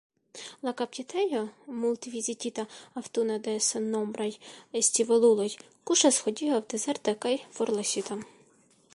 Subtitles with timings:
[0.67, 1.41] La kaptitejo,
[1.81, 2.63] multvizitita
[3.01, 4.27] aŭtune de sennombraj
[4.87, 5.47] scivoluloj,
[5.91, 8.19] kuŝas hodiaŭ dezerta kaj forlasita.